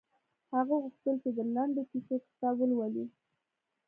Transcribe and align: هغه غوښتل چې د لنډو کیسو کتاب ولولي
هغه 0.55 0.75
غوښتل 0.83 1.15
چې 1.23 1.29
د 1.37 1.39
لنډو 1.55 1.81
کیسو 1.91 2.15
کتاب 2.25 2.55
ولولي 2.59 3.05